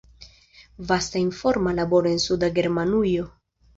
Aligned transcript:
Vasta 0.91 1.19
informa 1.25 1.73
laboro 1.81 2.09
en 2.13 2.17
Suda 2.27 2.51
Germanujo. 2.57 3.29